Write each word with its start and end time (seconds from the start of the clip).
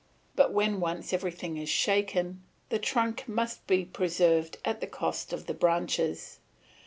But 0.35 0.51
when 0.51 0.79
once 0.79 1.13
everything 1.13 1.57
is 1.57 1.69
shaken, 1.69 2.41
the 2.69 2.79
trunk 2.79 3.25
must 3.27 3.67
be 3.67 3.85
preserved 3.85 4.57
at 4.65 4.81
the 4.81 4.87
cost 4.87 5.31
of 5.31 5.45
the 5.45 5.53
branches. 5.53 6.39